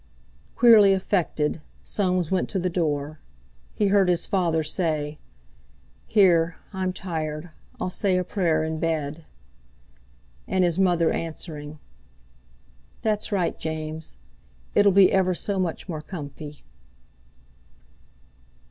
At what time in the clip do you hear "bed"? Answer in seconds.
8.79-9.25